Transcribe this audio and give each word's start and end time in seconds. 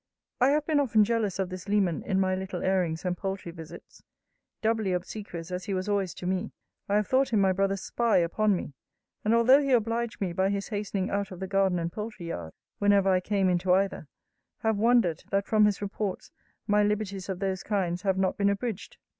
I 0.39 0.47
have 0.49 0.65
been 0.65 0.79
often 0.79 1.03
jealous 1.03 1.37
of 1.37 1.49
this 1.49 1.69
Leman 1.69 2.01
in 2.01 2.19
my 2.19 2.33
little 2.33 2.63
airings 2.63 3.05
and 3.05 3.15
poultry 3.15 3.51
visits. 3.51 4.01
Doubly 4.63 4.93
obsequious 4.93 5.51
as 5.51 5.65
he 5.65 5.75
was 5.75 5.87
always 5.87 6.15
to 6.15 6.25
me, 6.25 6.53
I 6.89 6.95
have 6.95 7.05
thought 7.05 7.29
him 7.31 7.39
my 7.39 7.51
brother's 7.51 7.83
spy 7.83 8.17
upon 8.17 8.55
me; 8.55 8.73
and 9.23 9.35
although 9.35 9.61
he 9.61 9.73
obliged 9.73 10.19
me 10.19 10.33
by 10.33 10.49
his 10.49 10.69
hastening 10.69 11.11
out 11.11 11.29
of 11.29 11.39
the 11.39 11.45
garden 11.45 11.77
and 11.77 11.91
poultry 11.91 12.29
yard, 12.29 12.53
whenever 12.79 13.09
I 13.09 13.19
came 13.19 13.47
into 13.47 13.73
either, 13.75 14.07
have 14.61 14.77
wondered, 14.77 15.23
that 15.29 15.45
from 15.45 15.65
his 15.65 15.83
reports 15.83 16.31
my 16.65 16.81
liberties 16.81 17.29
of 17.29 17.37
those 17.37 17.61
kinds 17.61 18.01
have 18.01 18.17
not 18.17 18.37
been 18.39 18.49
abridged. 18.49 18.97